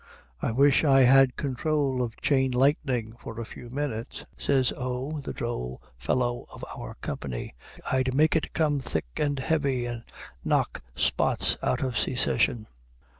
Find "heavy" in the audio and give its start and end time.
9.37-9.85